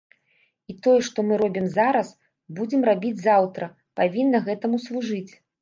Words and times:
І 0.71 0.75
тое, 0.87 0.93
што 1.07 1.25
мы 1.31 1.37
робім 1.41 1.67
зараз, 1.75 2.09
будзем 2.61 2.81
рабіць 2.91 3.23
заўтра, 3.27 3.71
павінна 4.03 4.45
гэтаму 4.49 4.77
служыць. 4.89 5.31